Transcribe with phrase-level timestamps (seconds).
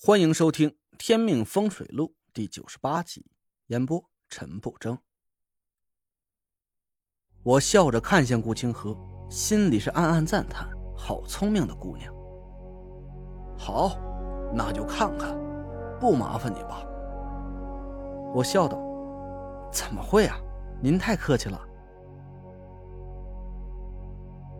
[0.00, 3.26] 欢迎收听《天命风水录》第九十八集，
[3.66, 4.96] 演播陈不争。
[7.42, 8.96] 我笑着看向顾清河，
[9.28, 12.14] 心里是暗暗赞叹：好聪明的姑娘。
[13.58, 13.98] 好，
[14.54, 15.36] 那就看看，
[15.98, 16.86] 不麻烦你吧。
[18.32, 18.78] 我笑道
[19.72, 20.38] ：“怎么会啊？
[20.80, 21.60] 您太客气了。”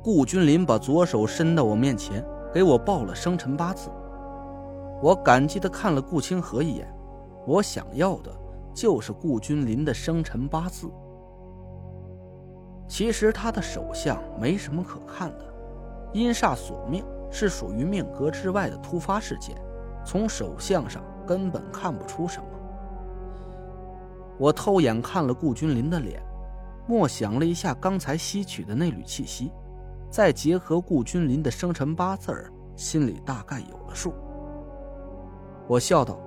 [0.02, 3.88] 顾君临把左手伸到我面前，给我报了生辰八字。
[5.00, 6.92] 我感激的看了顾清河一眼，
[7.46, 8.36] 我想要的
[8.74, 10.90] 就是顾君临的生辰八字。
[12.88, 15.44] 其实他的手相没什么可看的，
[16.12, 19.54] 阴煞索命是属于命格之外的突发事件，
[20.04, 22.46] 从手相上根本看不出什么。
[24.38, 26.22] 我偷眼看了顾君临的脸，
[26.86, 29.52] 默想了一下刚才吸取的那缕气息，
[30.10, 34.14] 再结合顾君临的生辰八字儿心里大概有了数。
[35.68, 36.18] 我笑道：“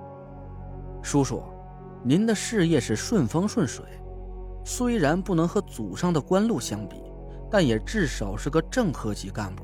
[1.02, 1.41] 叔叔，
[2.04, 3.84] 您的事业是顺风顺水，
[4.64, 7.02] 虽然不能和祖上的官禄相比，
[7.50, 9.64] 但也至少是个正科级干部。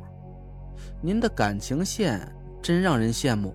[0.99, 2.27] 您的感情线
[2.59, 3.53] 真让人羡慕。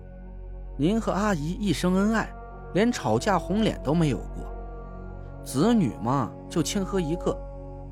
[0.77, 2.33] 您和阿姨一生恩爱，
[2.73, 5.43] 连吵架红脸都没有过。
[5.43, 7.37] 子女嘛，就清河一个，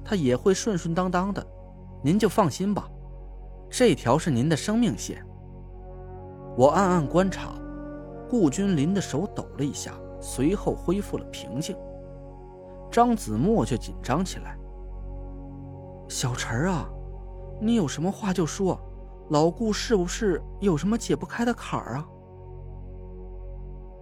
[0.06, 1.46] 他也会顺顺当当的。
[2.02, 2.90] 您就放心吧，
[3.70, 5.22] 这条是您的生命线。”
[6.58, 7.52] 我暗暗观察。
[8.32, 11.76] 顾君临的手抖了一下，随后恢复了平静。
[12.90, 14.58] 张子墨却紧张起来
[16.08, 16.90] ：“小陈啊，
[17.60, 18.80] 你有什么话就说，
[19.32, 22.08] 老顾是不是有什么解不开的坎儿啊？”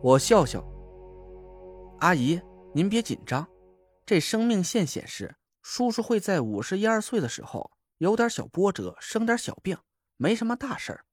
[0.03, 0.63] 我笑笑
[2.02, 2.39] ：“阿姨，
[2.72, 3.47] 您别紧张，
[4.05, 9.75] 这生命线显示，叔叔会在五十一二岁的时候有点小波折，生点小病，
[10.17, 11.03] 没什么大事儿。”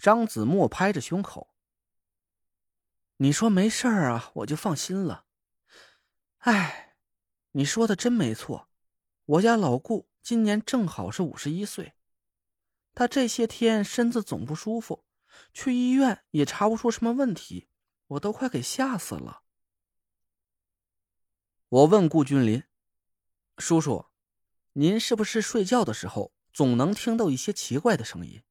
[0.00, 1.54] 张子墨拍着胸口
[3.18, 5.26] ：“你说没事儿啊，我就放心了。
[6.38, 6.96] 哎，
[7.52, 8.70] 你说的真没错，
[9.26, 11.92] 我家老顾今年正好是五十一岁，
[12.94, 15.04] 他这些天身子总不舒服，
[15.52, 17.68] 去医院也查不出什么问题，
[18.06, 19.42] 我都快给吓死了。”
[21.68, 22.64] 我问顾君临
[23.58, 24.06] ：“叔叔，
[24.72, 28.42] 您是不是睡觉的时候总能听到一些奇怪的声音？”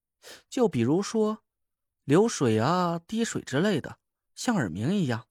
[0.50, 1.44] 就比如说，
[2.04, 4.00] 流水啊、滴水之类的，
[4.36, 5.28] 像耳鸣一样。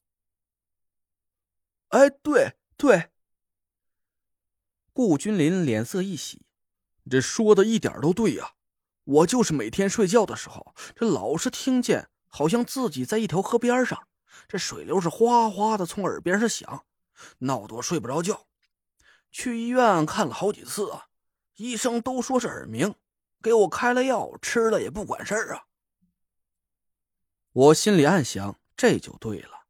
[1.89, 3.11] 哎，对对。
[4.93, 6.43] 顾君临脸色一喜，
[7.09, 8.55] 这说的一点都对呀！
[9.05, 14.07] 我就是每天睡觉的时候，这老是听见，好像自己在一条河边上，
[14.47, 16.85] 这水流是哗哗的从耳边上响，
[17.39, 18.47] 闹得我睡不着觉。
[19.31, 21.07] 去医院看了好几次啊，
[21.57, 22.95] 医生都说是耳鸣。
[23.43, 25.67] 给我开了药，吃了也不管事儿啊！
[27.53, 29.67] 我心里暗想，这就对了，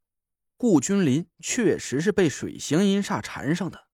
[0.57, 3.89] 顾君临确实是被水行阴煞缠上的，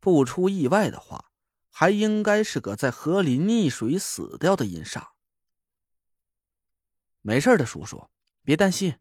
[0.00, 1.30] 不出意外的话，
[1.70, 5.10] 还应该是个在河里溺水死掉的阴煞。
[7.20, 8.08] 没事的，叔叔，
[8.42, 8.98] 别担心。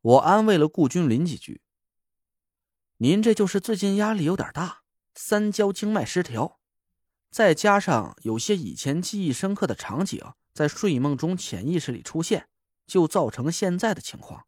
[0.00, 1.62] 我安慰了顾君临几句。
[2.96, 4.82] 您这就是最近压力有点大，
[5.14, 6.60] 三焦经脉失调。
[7.32, 10.22] 再加上有些以前记忆深刻的场景
[10.52, 12.46] 在睡梦中潜意识里出现，
[12.86, 14.46] 就造成现在的情况。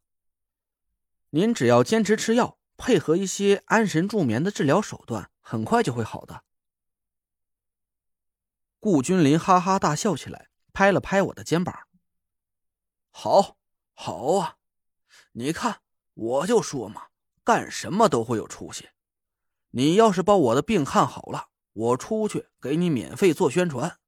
[1.31, 6.43] 您只要坚持吃药，配合一些安神助眠的治疗手段，很快就会好的。
[8.79, 11.87] 顾君临哈哈大笑起来，拍了拍我的肩膀
[13.09, 13.57] ：“好，
[13.95, 14.57] 好啊！
[15.31, 15.81] 你看，
[16.13, 17.07] 我就说嘛，
[17.43, 18.89] 干什么都会有出息。
[19.71, 23.99] 你要是把我的病看好了。”我出去给你免费做宣传。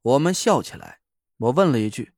[0.00, 1.02] 我们笑起来，
[1.36, 2.14] 我问了一句：“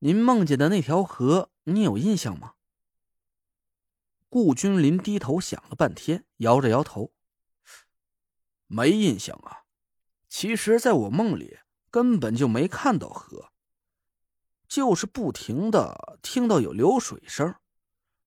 [0.00, 2.54] 您梦见的那条河，你有印象吗？”
[4.30, 7.12] 顾君临低头想了半天，摇着摇头
[8.66, 9.64] ：“没印象啊。
[10.26, 11.58] 其实，在我梦里
[11.90, 13.52] 根本就没看到河，
[14.66, 17.54] 就是不停的听到有流水声。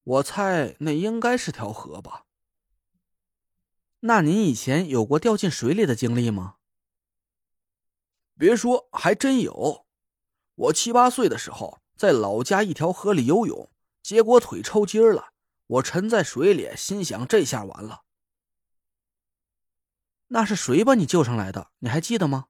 [0.03, 2.25] 我猜那应该是条河吧。”
[4.01, 6.57] 那您以前有过掉进水里的经历吗？
[8.37, 9.87] 别说，还真有。
[10.55, 13.71] 我七八岁的时候，在老家一条河里游泳，
[14.03, 15.33] 结果腿抽筋了。
[15.65, 18.03] 我沉在水里，心想这下完了。
[20.27, 21.71] 那是谁把你救上来的？
[21.79, 22.47] 你还记得吗？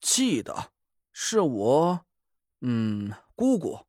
[0.00, 0.72] 记得，
[1.12, 2.06] 是我，
[2.60, 3.86] 嗯，姑姑。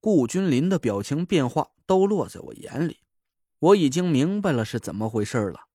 [0.00, 3.00] 顾君临的表情变化都落在我眼里。
[3.62, 5.68] 我已经明白了是怎么回事了。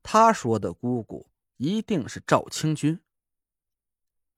[0.00, 3.00] 他说的姑姑一定是赵清军。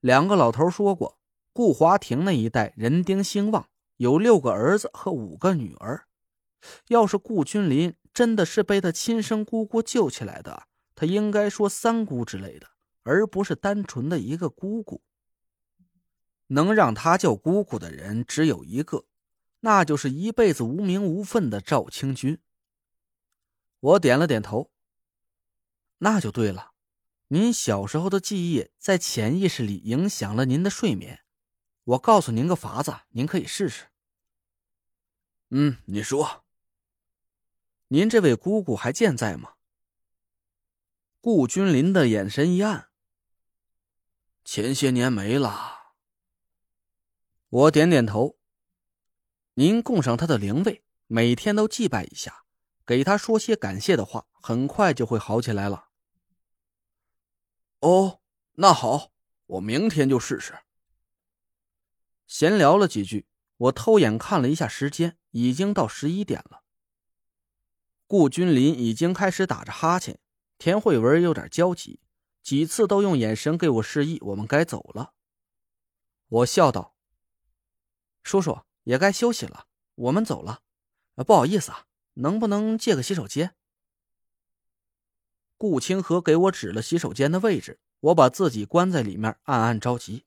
[0.00, 1.18] 两个老头说过，
[1.52, 6.06] 顾华亭那一带人丁兴旺，有六个儿子和五个女儿。
[6.88, 12.68] 要是顾君临真的是被他亲生姑姑救起来的，他应该说三姑之类的，
[13.02, 15.02] 而不是单纯的一个姑姑。
[16.46, 19.04] 能让他叫姑姑的人只有一个，
[19.60, 22.38] 那就是一辈子无名无分的赵清军。
[23.82, 24.70] 我点了点头。
[25.98, 26.72] 那就对了，
[27.28, 31.24] 您小时候的记忆在潜意识里影响了您的睡眠。
[31.84, 33.88] 我告诉您个法子，您可以试试。
[35.50, 36.44] 嗯，你说。
[37.88, 39.54] 您这位姑姑还健在吗？
[41.20, 42.88] 顾君临的眼神一暗。
[44.44, 45.94] 前些年没了。
[47.48, 48.38] 我点点头。
[49.54, 52.44] 您供上他的灵位，每天都祭拜一下，
[52.84, 55.88] 给他说些感谢的话，很快就会好起来了。
[57.80, 58.20] 哦，
[58.54, 59.12] 那好，
[59.46, 60.60] 我明天就试试。
[62.26, 63.26] 闲聊了几句，
[63.56, 66.62] 我偷眼看了一下时间，已经到十一点了。
[68.06, 70.18] 顾君临已经开始打着哈欠，
[70.58, 72.00] 田慧文有点焦急，
[72.42, 75.14] 几次都用眼神给我示意我们该走了。
[76.28, 76.94] 我笑道
[78.22, 80.62] ：“叔叔也该休息了，我们走了。
[81.26, 83.54] 不好意思啊，能不能借个洗手间？”
[85.56, 90.24] 顾清河给我指了洗手间的位置，我把自己关在里面，暗暗着急：“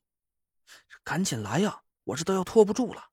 [1.04, 3.10] 赶紧来呀，我这都要拖不住了。”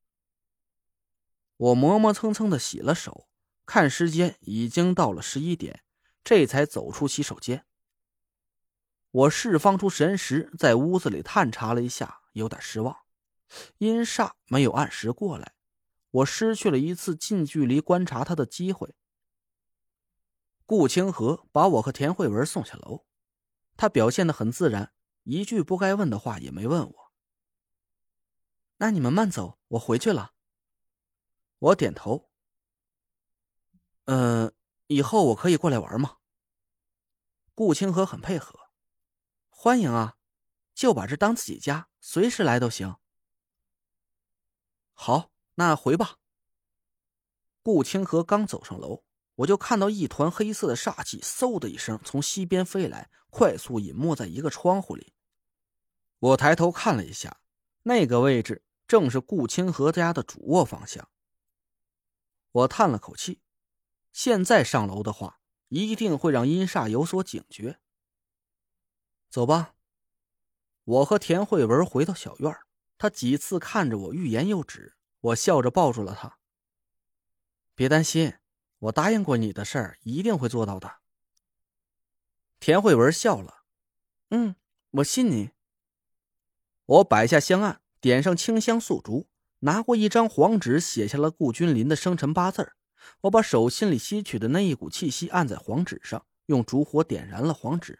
[1.57, 3.27] 我磨磨蹭蹭的洗了手。
[3.65, 5.85] 看时间已经到了十一点，
[6.21, 7.65] 这才走出洗手间。
[9.09, 13.05] 我释放出神识，在屋子里探查了一下，有点失望。
[13.77, 15.53] 阴煞没有按时过来，
[16.13, 18.95] 我失去了一次近距离观察他的机会。
[20.65, 23.05] 顾清河把我和田慧文送下楼，
[23.75, 24.93] 他表现的很自然，
[25.23, 27.11] 一句不该问的话也没问我。
[28.77, 30.33] 那你们慢走，我回去了。
[31.59, 32.29] 我点头。
[34.05, 34.53] 嗯，
[34.87, 36.17] 以后我可以过来玩吗？
[37.55, 38.71] 顾清河很配合，
[39.49, 40.17] 欢迎啊，
[40.73, 42.97] 就把这当自己家，随时来都行。
[44.93, 46.17] 好，那回吧。
[47.61, 49.03] 顾清河刚走上楼，
[49.35, 55.13] 我就看到一团黑色的煞气，嗖的一声从西边飞来，快速隐没在一个窗户里。
[56.19, 57.39] 我抬头看了一下，
[57.83, 61.09] 那个位置正是顾清河家的主卧方向。
[62.51, 63.41] 我叹了口气。
[64.11, 65.39] 现在上楼的话，
[65.69, 67.79] 一定会让阴煞有所警觉。
[69.29, 69.73] 走吧。
[70.83, 72.55] 我和田慧文回到小院
[72.97, 76.37] 他几次看着我欲言又止，我笑着抱住了他。
[77.75, 78.33] 别担心，
[78.79, 80.95] 我答应过你的事儿，一定会做到的。
[82.59, 83.63] 田慧文笑了，
[84.31, 84.55] 嗯，
[84.91, 85.51] 我信你。
[86.85, 89.27] 我摆下香案，点上清香素烛，
[89.59, 92.73] 拿过一张黄纸，写下了顾君临的生辰八字
[93.21, 97.99] 我把手心里吸取的那一股气息按在黄纸上，用烛火点燃了黄纸。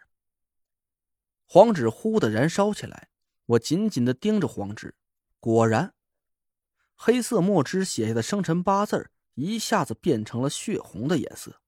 [1.46, 3.08] 黄纸忽的燃烧起来，
[3.46, 4.94] 我紧紧的盯着黄纸，
[5.40, 5.93] 果然，
[6.94, 11.60] 黑色墨汁写下的生辰八字一下子变成了血红的颜色。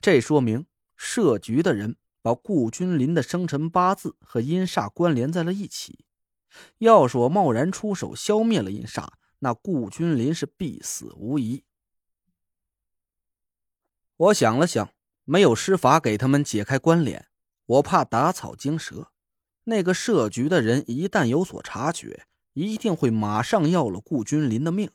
[0.00, 0.66] 这说明
[0.96, 6.04] 设局的人把顾君临的生辰八字和阴煞关联在了一起。
[6.78, 11.64] 要是我贸然出手消灭了阴煞，那顾君临是必死无疑。
[14.16, 14.92] 我想了想，
[15.24, 17.28] 没有施法给他们解开关联，
[17.64, 19.12] 我怕打草惊蛇。
[19.64, 24.90] 那个设局的人一旦有所察觉，一定会马上要了顾君临的命。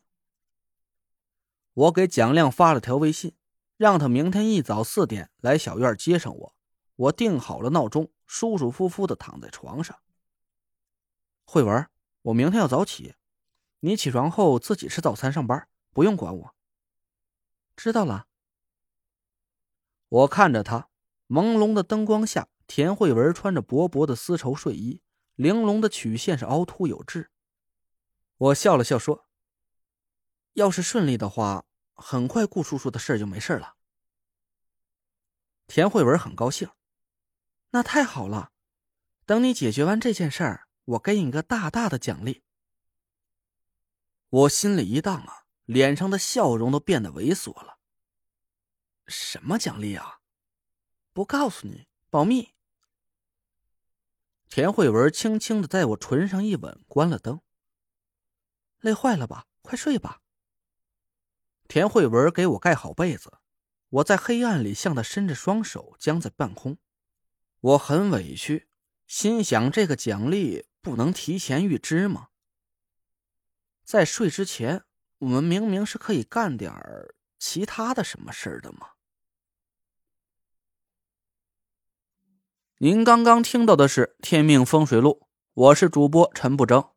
[1.73, 3.35] 我给蒋亮发了条微信，
[3.77, 6.55] 让他明天一早四点来小院接上我。
[6.95, 9.99] 我定好了闹钟，舒舒服服的躺在床上。
[11.45, 11.87] 慧文，
[12.23, 13.13] 我明天要早起，
[13.81, 16.55] 你起床后自己吃早餐上班，不用管我。
[17.75, 18.25] 知道了。
[20.09, 20.89] 我看着他，
[21.27, 25.01] 朦胧的灯光下，田慧文穿着薄薄的丝绸睡衣，
[25.35, 27.29] 玲珑的曲线是凹凸有致。
[28.37, 29.27] 我笑了笑说
[30.53, 31.65] ：“要是顺利的话，
[31.95, 33.75] 很快顾叔叔的事就没事了。”
[35.65, 36.69] 田慧文很高兴
[37.71, 38.51] ：“那太好了，
[39.25, 42.43] 等你解决完这件事儿，我给你个大大的奖励。”
[44.29, 47.79] 我心里一荡啊，脸上的笑容都变得猥琐了。
[49.07, 50.19] 什么奖励啊？
[51.13, 52.53] 不告诉你，保密。
[54.49, 57.41] 田慧文轻轻的在我唇上一吻，关了灯。
[58.81, 59.45] 累坏了吧？
[59.61, 60.21] 快睡吧。
[61.67, 63.39] 田慧文给我盖好被子，
[63.89, 66.77] 我在黑暗里向他伸着双手，僵在半空。
[67.59, 68.69] 我很委屈，
[69.07, 72.29] 心想这个奖励不能提前预支吗？
[73.83, 74.83] 在睡之前，
[75.17, 78.91] 我们明明是可以干点儿其他的什么事儿的吗？
[82.77, 85.21] 您刚刚听到的是《天命风水录》，
[85.53, 86.96] 我是主播陈不争。